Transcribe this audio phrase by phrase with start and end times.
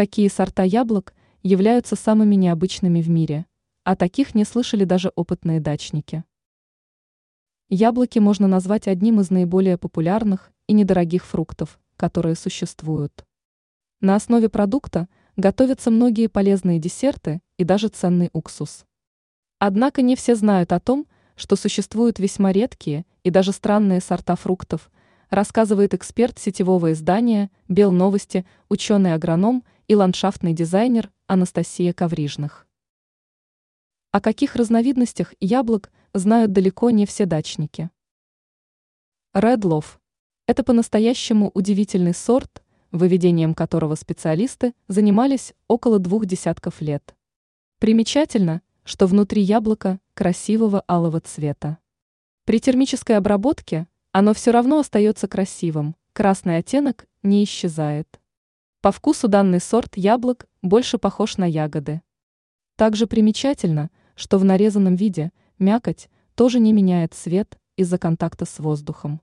[0.00, 1.12] Какие сорта яблок
[1.42, 3.44] являются самыми необычными в мире?
[3.84, 6.24] О таких не слышали даже опытные дачники.
[7.68, 13.26] Яблоки можно назвать одним из наиболее популярных и недорогих фруктов, которые существуют.
[14.00, 18.86] На основе продукта готовятся многие полезные десерты и даже ценный уксус.
[19.58, 24.90] Однако не все знают о том, что существуют весьма редкие и даже странные сорта фруктов,
[25.28, 32.68] рассказывает эксперт сетевого издания «Белновости», ученый-агроном и ландшафтный дизайнер Анастасия Коврижных.
[34.12, 37.90] О каких разновидностях яблок знают далеко не все дачники.
[39.34, 39.98] Red Love–
[40.46, 42.62] это по-настоящему удивительный сорт,
[42.92, 47.16] выведением которого специалисты занимались около двух десятков лет.
[47.80, 51.78] Примечательно, что внутри яблока красивого алого цвета.
[52.44, 58.19] При термической обработке оно все равно остается красивым, красный оттенок не исчезает.
[58.82, 62.00] По вкусу данный сорт яблок больше похож на ягоды.
[62.76, 69.20] Также примечательно, что в нарезанном виде мякоть тоже не меняет цвет из-за контакта с воздухом.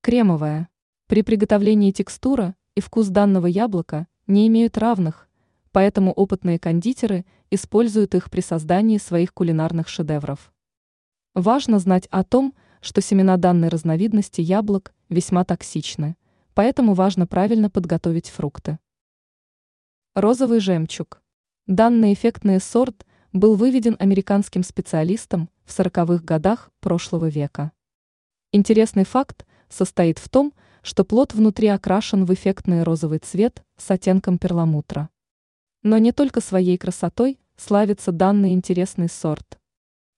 [0.00, 0.70] Кремовая.
[1.06, 5.28] При приготовлении текстура и вкус данного яблока не имеют равных,
[5.70, 10.50] поэтому опытные кондитеры используют их при создании своих кулинарных шедевров.
[11.34, 16.16] Важно знать о том, что семена данной разновидности яблок весьма токсичны,
[16.54, 18.78] поэтому важно правильно подготовить фрукты.
[20.14, 21.20] Розовый жемчуг.
[21.66, 27.72] Данный эффектный сорт был выведен американским специалистом в 40-х годах прошлого века.
[28.52, 34.38] Интересный факт состоит в том, что плод внутри окрашен в эффектный розовый цвет с оттенком
[34.38, 35.08] перламутра.
[35.82, 39.58] Но не только своей красотой славится данный интересный сорт.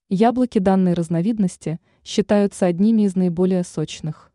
[0.09, 4.31] Яблоки данной разновидности считаются одними из наиболее сочных.